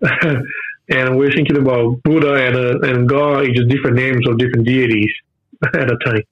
[0.88, 4.66] and we're thinking about Buddha and uh, and God, it's just different names of different
[4.66, 5.10] deities
[5.74, 6.22] at a time.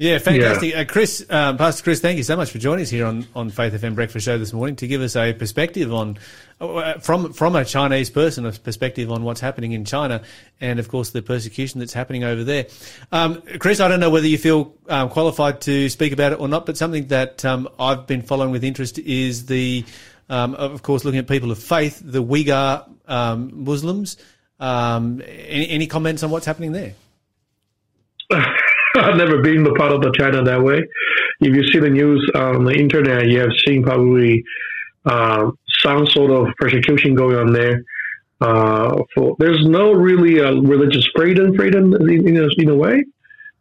[0.00, 0.76] Yeah, fantastic.
[0.76, 3.50] Uh, Chris, um, Pastor Chris, thank you so much for joining us here on, on
[3.50, 6.18] Faith FM Breakfast Show this morning to give us a perspective on,
[6.60, 10.22] uh, from from a Chinese person, a perspective on what's happening in China
[10.60, 12.66] and, of course, the persecution that's happening over there.
[13.10, 16.46] Um, Chris, I don't know whether you feel um, qualified to speak about it or
[16.46, 19.84] not, but something that um, I've been following with interest is the,
[20.28, 24.16] um, of course, looking at people of faith, the Uyghur um, Muslims.
[24.60, 26.94] Um, any, any comments on what's happening there?
[28.32, 30.82] I've never been a part of the China that way.
[31.40, 34.44] if you see the news on the internet, you have seen probably
[35.04, 37.84] uh, some sort of persecution going on there.
[38.40, 43.04] Uh, for there's no really uh, religious freedom, freedom in, in, a, in a way,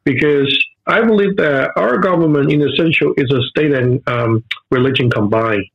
[0.04, 5.66] because I believe that our government, in essential, is a state and um, religion combined.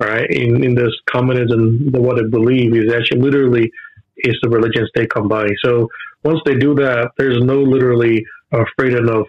[0.00, 3.70] Right in in this communism, the, what I believe is actually literally
[4.16, 5.56] is the religion state combined.
[5.64, 5.88] So
[6.24, 9.26] once they do that, there's no literally uh, freedom of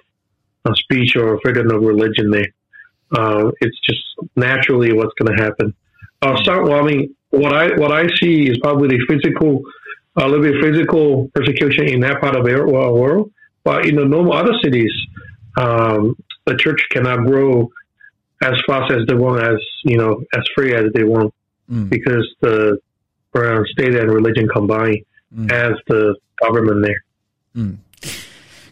[0.74, 2.48] speech or freedom of religion there.
[3.16, 4.02] Uh, it's just
[4.36, 5.74] naturally what's going to happen.
[6.22, 9.62] Uh, so, well, I mean, what I what I see is probably the physical,
[10.18, 13.32] a little bit physical persecution in that part of the world.
[13.64, 14.92] But in the normal other cities,
[15.58, 17.70] um, the church cannot grow
[18.46, 21.34] as fast as they want, as you know, as free as they want,
[21.72, 21.90] mm.
[21.90, 22.80] because the
[23.74, 25.04] state and religion combined
[25.36, 25.52] mm.
[25.52, 27.04] as the government there.
[27.56, 27.78] Mm.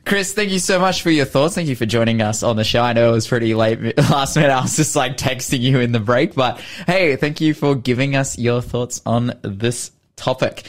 [0.06, 1.56] Chris, thank you so much for your thoughts.
[1.56, 2.82] Thank you for joining us on the show.
[2.82, 4.52] I know it was pretty late last minute.
[4.52, 8.16] I was just like texting you in the break, but hey, thank you for giving
[8.16, 10.66] us your thoughts on this topic.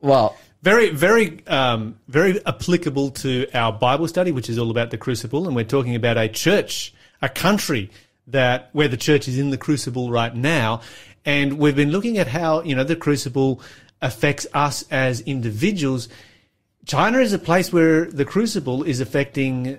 [0.00, 4.98] Well, very, very, um, very applicable to our Bible study, which is all about the
[4.98, 7.90] crucible, and we're talking about a church, a country
[8.26, 10.80] that where the church is in the crucible right now,
[11.24, 13.60] and we've been looking at how you know the crucible
[14.00, 16.08] affects us as individuals
[16.88, 19.78] China is a place where the crucible is affecting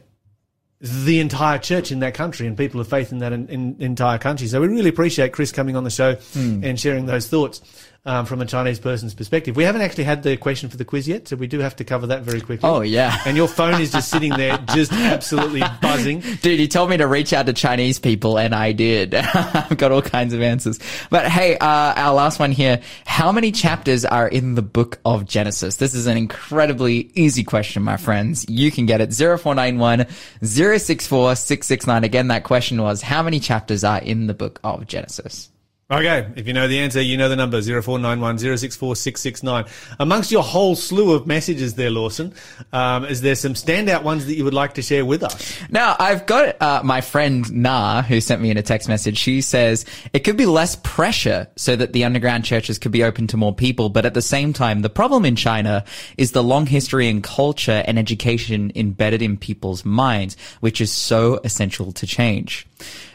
[0.79, 4.19] the entire church in that country and people of faith in that in, in, entire
[4.19, 4.47] country.
[4.47, 6.63] So we really appreciate Chris coming on the show mm.
[6.63, 7.61] and sharing those thoughts
[8.05, 9.55] um, from a Chinese person's perspective.
[9.55, 11.83] We haven't actually had the question for the quiz yet, so we do have to
[11.83, 12.67] cover that very quickly.
[12.67, 13.17] Oh, yeah.
[13.29, 16.21] And your phone is just sitting there, just absolutely buzzing.
[16.41, 19.13] Dude, you told me to reach out to Chinese people, and I did.
[19.15, 20.79] I've got all kinds of answers.
[21.09, 22.81] But hey, uh, our last one here.
[23.05, 25.75] How many chapters are in the book of Genesis?
[25.75, 28.45] This is an incredibly easy question, my friends.
[28.49, 30.07] You can get it 0491
[30.41, 32.03] 064 669.
[32.03, 35.49] Again, that question was, how many chapters are in the book of Genesis?
[35.91, 39.65] Okay, if you know the answer, you know the number 0491
[39.99, 42.31] Amongst your whole slew of messages there, Lawson,
[42.71, 45.59] um, is there some standout ones that you would like to share with us?
[45.71, 49.17] Now, I've got uh, my friend Na, who sent me in a text message.
[49.17, 53.25] She says it could be less pressure so that the underground churches could be open
[53.25, 55.83] to more people, but at the same time, the problem in China
[56.17, 61.39] is the long history and culture and education embedded in people's minds, which is so
[61.43, 62.67] essential to change.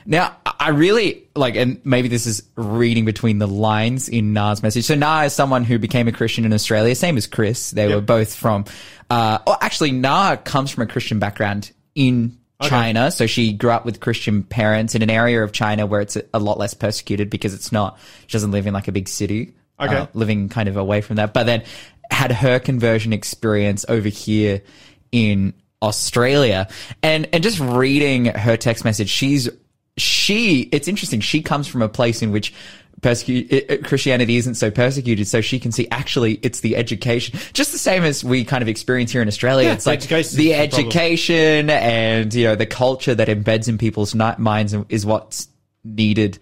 [0.06, 4.84] Now, I really like, and maybe this is reading between the lines in Na's message.
[4.84, 7.70] So Na is someone who became a Christian in Australia, same as Chris.
[7.70, 7.96] They yep.
[7.96, 8.64] were both from,
[9.10, 12.68] uh, oh, actually, Na comes from a Christian background in okay.
[12.68, 13.10] China.
[13.10, 16.38] So she grew up with Christian parents in an area of China where it's a,
[16.38, 19.54] lot less persecuted because it's not, she doesn't live in like a big city.
[19.80, 19.96] Okay.
[19.96, 21.34] Uh, living kind of away from that.
[21.34, 21.64] But then
[22.10, 24.62] had her conversion experience over here
[25.10, 26.68] in Australia.
[27.02, 29.48] And and just reading her text message, she's
[29.96, 31.20] she, it's interesting.
[31.20, 32.52] She comes from a place in which
[33.00, 37.78] persecute, Christianity isn't so persecuted, so she can see actually it's the education, just the
[37.78, 39.68] same as we kind of experience here in Australia.
[39.68, 44.74] Yeah, it's like the education and you know the culture that embeds in people's minds
[44.88, 45.48] is what's
[45.84, 46.38] needed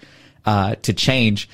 [0.46, 1.48] uh, to change.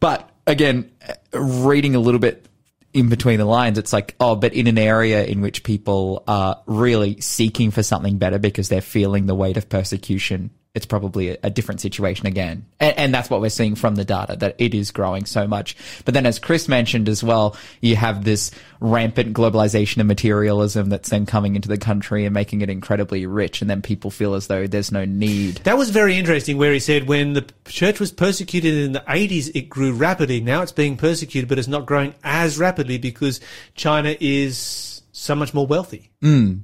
[0.00, 0.90] But again,
[1.32, 2.46] reading a little bit
[2.94, 6.62] in between the lines, it's like, oh, but in an area in which people are
[6.66, 11.38] really seeking for something better because they're feeling the weight of persecution it's probably a,
[11.44, 12.66] a different situation again.
[12.80, 15.76] And, and, that's what we're seeing from the data, that it is growing so much.
[16.04, 21.10] But then as Chris mentioned as well, you have this rampant globalization and materialism that's
[21.10, 23.60] then coming into the country and making it incredibly rich.
[23.60, 25.56] And then people feel as though there's no need.
[25.58, 29.54] That was very interesting where he said when the church was persecuted in the 80s,
[29.54, 30.40] it grew rapidly.
[30.40, 33.40] Now it's being persecuted, but it's not growing as rapidly because
[33.76, 36.10] China is so much more wealthy.
[36.20, 36.62] Mm.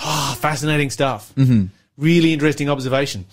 [0.00, 1.32] Oh, fascinating stuff.
[1.36, 1.66] Mm-hmm.
[1.98, 3.26] Really interesting observation.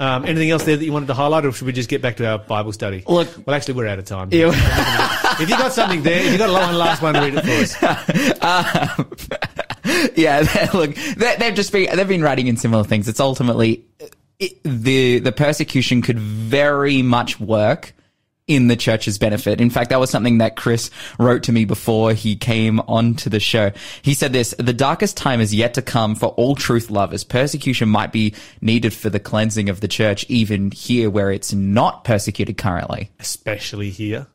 [0.00, 2.16] Um, anything else there that you wanted to highlight, or should we just get back
[2.18, 3.02] to our Bible study?
[3.08, 4.28] Look, well, actually, we're out of time.
[4.30, 4.48] Yeah.
[5.40, 7.44] if you got something there, if you got a one last one, to read it
[7.44, 7.74] for us.
[8.40, 9.10] Um,
[10.16, 13.08] yeah, look, they, have just been they've been writing in similar things.
[13.08, 13.84] It's ultimately
[14.38, 17.94] it, the the persecution could very much work
[18.48, 19.60] in the church's benefit.
[19.60, 23.38] In fact, that was something that Chris wrote to me before he came onto the
[23.38, 23.70] show.
[24.02, 27.22] He said this, the darkest time is yet to come for all truth lovers.
[27.22, 32.04] Persecution might be needed for the cleansing of the church, even here where it's not
[32.04, 33.10] persecuted currently.
[33.20, 34.26] Especially here.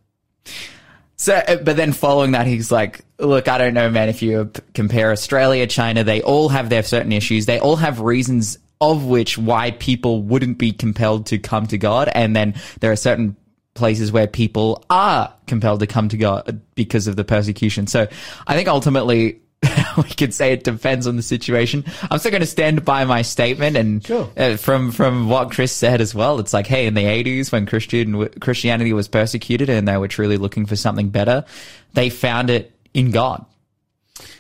[1.16, 4.52] So, uh, but then following that, he's like, look, I don't know, man, if you
[4.74, 7.46] compare Australia, China, they all have their certain issues.
[7.46, 12.10] They all have reasons of which why people wouldn't be compelled to come to God.
[12.14, 13.38] And then there are certain
[13.74, 17.88] places where people are compelled to come to God because of the persecution.
[17.88, 18.08] So
[18.48, 19.42] I think ultimately
[19.98, 21.86] we could say it depends on the situation.
[22.12, 24.30] I'm still going to stand by my statement, and Sure.
[24.36, 27.66] uh, from from what Chris said as well, it's like, hey, in the 80s when
[27.66, 31.46] Christian Christianity was persecuted and they were truly looking for something better,
[31.94, 33.46] they found it in God.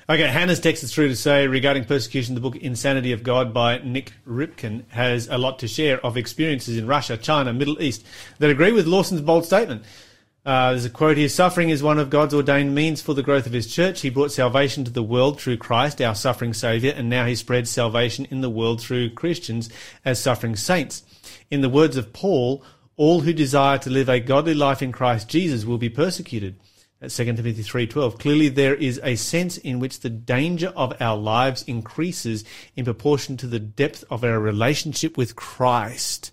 [0.09, 4.11] Okay, Hannah's texted through to say regarding persecution, the book Insanity of God by Nik
[4.27, 8.05] Ripken has a lot to share of experiences in Russia, China, Middle East
[8.39, 9.85] that agree with Lawson's bold statement.
[10.45, 13.45] Uh, there's a quote here Suffering is one of God's ordained means for the growth
[13.45, 14.01] of his church.
[14.01, 17.69] He brought salvation to the world through Christ, our suffering Saviour, and now he spreads
[17.69, 19.69] salvation in the world through Christians
[20.03, 21.03] as suffering saints.
[21.49, 22.61] In the words of Paul,
[22.97, 26.59] all who desire to live a godly life in Christ Jesus will be persecuted.
[27.03, 28.17] That's 2 Timothy 3.12.
[28.17, 32.45] Clearly there is a sense in which the danger of our lives increases
[32.77, 36.31] in proportion to the depth of our relationship with Christ.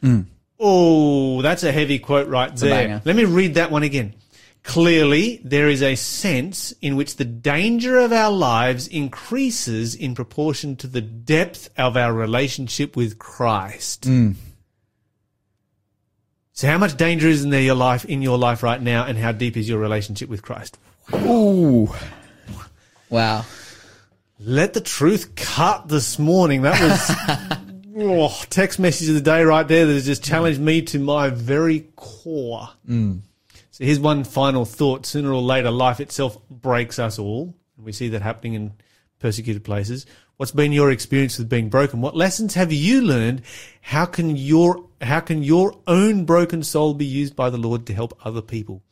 [0.00, 0.22] Hmm.
[0.58, 3.02] Oh, that's a heavy quote right a there.
[3.04, 4.16] Let me read that one again.
[4.64, 10.74] Clearly, there is a sense in which the danger of our lives increases in proportion
[10.76, 14.06] to the depth of our relationship with Christ.
[14.06, 14.32] Hmm.
[16.56, 19.18] So, how much danger is in there your life in your life right now, and
[19.18, 20.78] how deep is your relationship with Christ?
[21.12, 21.94] Ooh,
[23.10, 23.44] wow.
[24.40, 26.62] Let the truth cut this morning.
[26.62, 27.60] That was
[27.98, 31.28] oh, text message of the day right there that has just challenged me to my
[31.28, 32.70] very core.
[32.88, 33.20] Mm.
[33.70, 35.04] So here's one final thought.
[35.04, 37.54] Sooner or later, life itself breaks us all.
[37.76, 38.72] And we see that happening in
[39.18, 40.06] persecuted places.
[40.38, 42.00] What's been your experience with being broken?
[42.00, 43.42] What lessons have you learned?
[43.82, 47.94] How can your, how can your own broken soul be used by the Lord to
[47.94, 48.82] help other people?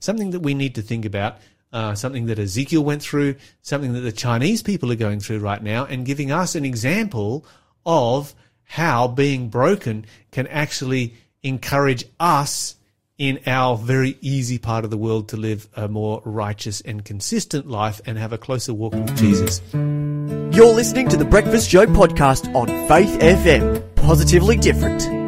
[0.00, 1.38] Something that we need to think about.
[1.72, 5.62] Uh, something that Ezekiel went through, something that the Chinese people are going through right
[5.62, 7.46] now, and giving us an example
[7.86, 8.34] of
[8.64, 12.76] how being broken can actually encourage us
[13.18, 17.68] in our very easy part of the world to live a more righteous and consistent
[17.68, 19.60] life and have a closer walk with Jesus.
[19.72, 23.94] You're listening to the Breakfast Show podcast on Faith FM.
[23.96, 25.21] Positively different.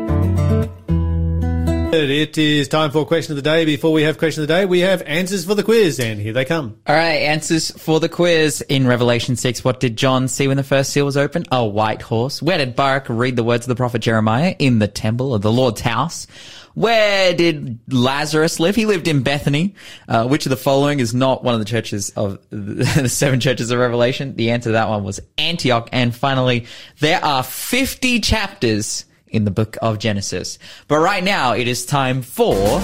[1.96, 3.64] It is time for question of the day.
[3.64, 6.32] Before we have question of the day, we have answers for the quiz, and here
[6.32, 6.76] they come.
[6.88, 8.62] All right, answers for the quiz.
[8.62, 11.46] In Revelation 6, what did John see when the first seal was opened?
[11.52, 12.42] A white horse.
[12.42, 14.56] Where did Baruch read the words of the prophet Jeremiah?
[14.58, 16.26] In the temple of the Lord's house.
[16.74, 18.74] Where did Lazarus live?
[18.74, 19.76] He lived in Bethany.
[20.08, 23.70] Uh, which of the following is not one of the churches of the seven churches
[23.70, 24.34] of Revelation?
[24.34, 25.88] The answer to that one was Antioch.
[25.92, 26.66] And finally,
[26.98, 29.04] there are 50 chapters
[29.34, 30.58] in the book of Genesis.
[30.88, 32.80] But right now, it is time for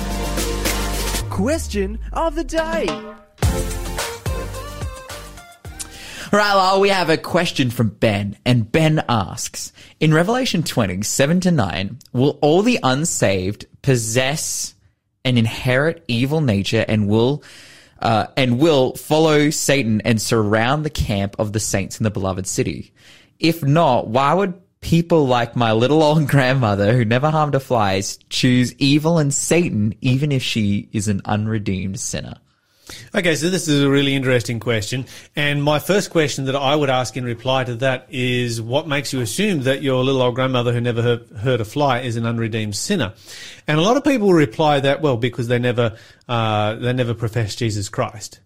[1.31, 2.87] Question of the day.
[6.33, 11.41] Right, well, we have a question from Ben, and Ben asks, in Revelation 20, 7
[11.41, 14.75] to 9, will all the unsaved possess
[15.25, 17.43] and inherit evil nature and will,
[18.01, 22.47] uh, and will follow Satan and surround the camp of the saints in the beloved
[22.47, 22.93] city?
[23.39, 28.03] If not, why would people like my little old grandmother who never harmed a fly
[28.29, 32.35] choose evil and Satan even if she is an unredeemed sinner?
[33.15, 35.07] Okay, so this is a really interesting question.
[35.37, 39.13] And my first question that I would ask in reply to that is what makes
[39.13, 42.27] you assume that your little old grandmother who never heard, heard a fly is an
[42.27, 43.15] unredeemed sinner?
[43.67, 45.97] And a lot of people reply that, well, because they never,
[46.29, 48.41] uh, they never profess Jesus Christ.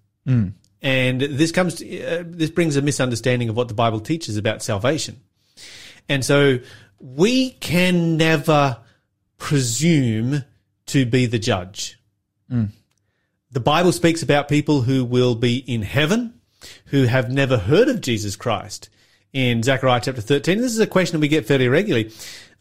[0.83, 4.63] And this comes, to, uh, this brings a misunderstanding of what the Bible teaches about
[4.63, 5.21] salvation.
[6.09, 6.59] And so
[6.99, 8.79] we can never
[9.39, 10.45] presume
[10.87, 11.99] to be the judge.
[13.51, 16.41] The Bible speaks about people who will be in heaven,
[16.87, 18.89] who have never heard of Jesus Christ.
[19.33, 22.13] In Zechariah chapter 13, this is a question that we get fairly regularly.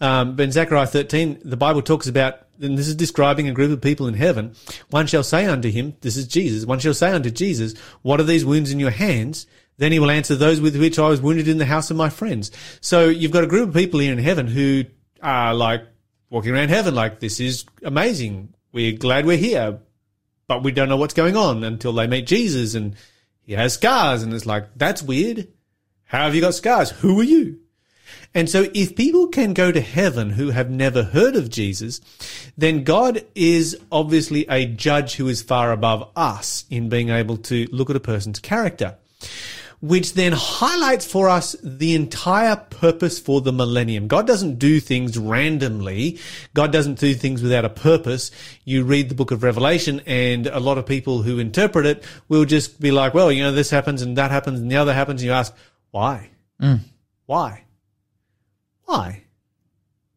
[0.01, 3.71] Um, but in Zechariah 13, the Bible talks about, and this is describing a group
[3.71, 4.55] of people in heaven.
[4.89, 8.23] One shall say unto him, this is Jesus, one shall say unto Jesus, what are
[8.23, 9.47] these wounds in your hands?
[9.77, 12.09] Then he will answer those with which I was wounded in the house of my
[12.09, 12.51] friends.
[12.81, 14.85] So you've got a group of people here in heaven who
[15.21, 15.83] are like
[16.29, 18.53] walking around heaven like, this is amazing.
[18.71, 19.79] We're glad we're here
[20.47, 22.95] but we don't know what's going on until they meet Jesus and
[23.41, 25.47] he has scars and it's like, that's weird.
[26.05, 26.91] How have you got scars?
[26.91, 27.59] Who are you?
[28.35, 32.01] And so if people can go to heaven who have never heard of Jesus,
[32.57, 37.67] then God is obviously a judge who is far above us in being able to
[37.71, 38.97] look at a person's character
[39.83, 44.07] which then highlights for us the entire purpose for the millennium.
[44.07, 46.19] God doesn't do things randomly.
[46.53, 48.31] God doesn't do things without a purpose.
[48.63, 52.45] You read the book of Revelation and a lot of people who interpret it will
[52.45, 55.21] just be like, well, you know, this happens and that happens and the other happens.
[55.21, 55.53] And you ask,
[55.91, 56.29] why?
[56.61, 56.79] Mm.
[57.25, 57.65] Why?
[58.85, 59.22] Why?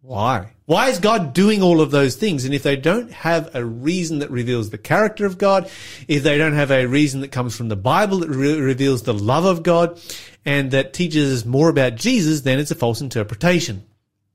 [0.07, 0.53] Why?
[0.67, 2.45] Why is God doing all of those things?
[2.45, 5.69] And if they don't have a reason that reveals the character of God,
[6.07, 9.13] if they don't have a reason that comes from the Bible that re- reveals the
[9.13, 10.01] love of God
[10.45, 13.83] and that teaches us more about Jesus, then it's a false interpretation.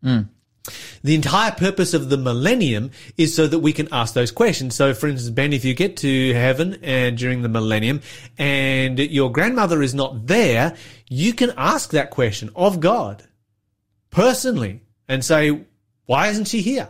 [0.03, 0.23] Hmm.
[1.03, 4.75] The entire purpose of the millennium is so that we can ask those questions.
[4.75, 8.01] So, for instance, Ben, if you get to heaven and during the millennium
[8.37, 10.75] and your grandmother is not there,
[11.07, 13.23] you can ask that question of God
[14.09, 15.65] personally and say,
[16.05, 16.87] why isn't she here?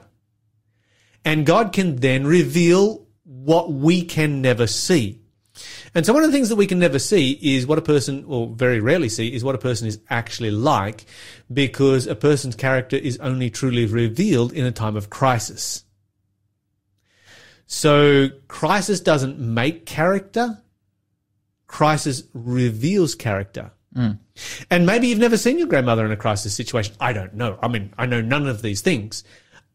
[1.25, 5.19] And God can then reveal what we can never see.
[5.95, 8.23] And so one of the things that we can never see is what a person,
[8.27, 11.05] or very rarely see, is what a person is actually like
[11.51, 15.83] because a person's character is only truly revealed in a time of crisis.
[17.65, 20.61] So crisis doesn't make character.
[21.65, 23.71] Crisis reveals character.
[23.95, 24.11] Hmm.
[24.69, 26.95] And maybe you've never seen your grandmother in a crisis situation.
[26.99, 27.57] I don't know.
[27.61, 29.23] I mean, I know none of these things.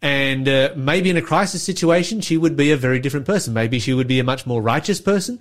[0.02, 3.54] And uh, maybe in a crisis situation, she would be a very different person.
[3.54, 5.40] Maybe she would be a much more righteous person,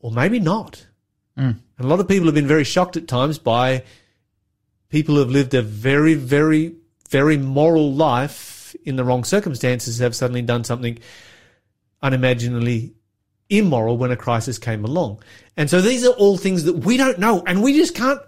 [0.00, 0.86] or maybe not.
[1.78, 3.84] And a lot of people have been very shocked at times by
[4.88, 6.74] people who have lived a very, very,
[7.08, 10.98] very moral life in the wrong circumstances have suddenly done something
[12.02, 12.94] unimaginably
[13.50, 15.22] immoral when a crisis came along.
[15.56, 18.20] And so these are all things that we don't know and we just can't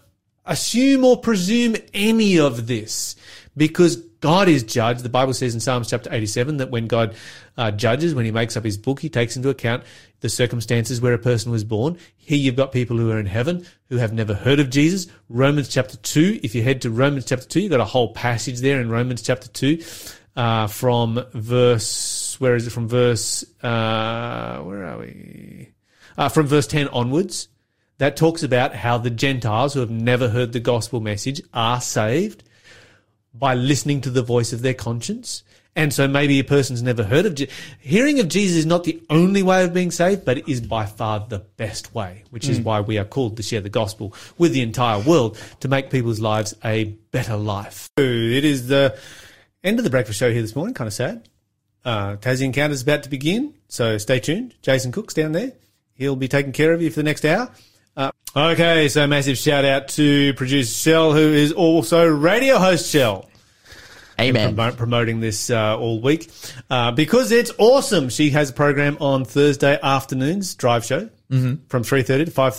[0.46, 3.16] assume or presume any of this
[3.56, 5.00] because God is judge.
[5.00, 7.14] The Bible says in Psalms chapter 87 that when God
[7.56, 9.84] uh, judges, when he makes up his book, he takes into account
[10.20, 11.96] the circumstances where a person was born.
[12.16, 15.06] Here you've got people who are in heaven who have never heard of Jesus.
[15.28, 18.60] Romans chapter 2, if you head to Romans chapter 2, you've got a whole passage
[18.60, 19.82] there in Romans chapter 2
[20.37, 22.70] uh, from verse, where is it?
[22.70, 25.68] From verse, uh, where are we?
[26.16, 27.49] Uh, from verse 10 onwards.
[27.99, 32.43] That talks about how the Gentiles who have never heard the gospel message are saved
[33.35, 35.43] by listening to the voice of their conscience.
[35.76, 39.01] And so maybe a person's never heard of Je- hearing of Jesus is not the
[39.09, 42.61] only way of being saved, but it is by far the best way, which is
[42.61, 46.20] why we are called to share the gospel with the entire world to make people's
[46.20, 47.89] lives a better life.
[47.99, 48.99] It is the
[49.62, 50.74] end of the breakfast show here this morning.
[50.74, 51.28] Kind of sad.
[51.84, 54.54] Uh, Tassie Encounter is about to begin, so stay tuned.
[54.62, 55.52] Jason Cook's down there.
[55.94, 57.50] He'll be taking care of you for the next hour.
[57.96, 63.30] Uh, okay, so massive shout out to producer Shell, who is also radio host Shell
[64.20, 64.54] Amen.
[64.54, 66.30] promote, promoting this uh, all week
[66.68, 68.08] uh, because it's awesome.
[68.08, 71.08] She has a program on Thursday afternoons, drive show
[71.68, 72.56] from three thirty to five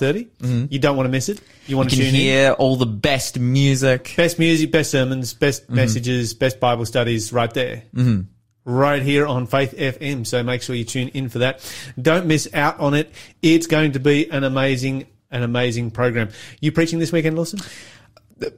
[0.69, 1.41] You don't want to miss it.
[1.67, 2.21] You want You to tune in.
[2.21, 4.13] hear all the best music.
[4.15, 7.83] Best music, best sermons, best messages, best Bible studies, right there.
[7.93, 8.21] Mm-hmm.
[8.63, 10.25] Right here on Faith FM.
[10.25, 11.69] So make sure you tune in for that.
[12.01, 13.11] Don't miss out on it.
[13.41, 16.29] It's going to be an amazing, an amazing program.
[16.61, 17.59] You preaching this weekend, Lawson?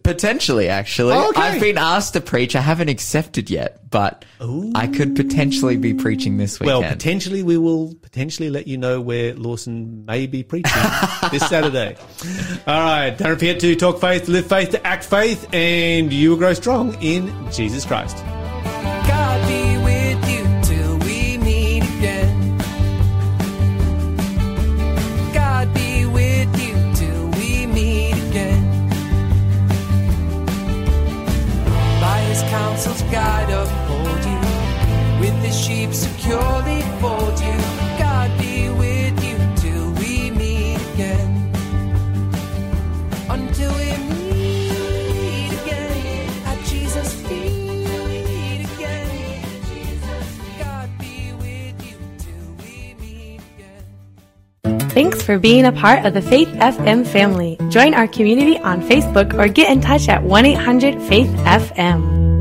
[0.04, 1.14] Potentially, actually.
[1.14, 1.42] Oh, okay.
[1.42, 2.56] I've been asked to preach.
[2.56, 6.82] I haven't accepted yet, but I could potentially be preaching this weekend.
[6.82, 10.72] Well, potentially we will potentially let you know where Lawson may be preaching
[11.32, 11.96] this Saturday.
[12.66, 16.38] All right, don't forget to talk faith, live faith, to act faith, and you will
[16.38, 18.18] grow strong in Jesus Christ.
[36.34, 37.58] Securely fold you.
[38.00, 41.54] God be with you till we meet again.
[43.30, 49.52] Until we meet again at Jesus' feet again.
[50.60, 54.90] God be with you till we meet again.
[54.90, 57.58] Thanks for being a part of the Faith FM family.
[57.70, 62.33] Join our community on Facebook or get in touch at 1 800 Faith FM.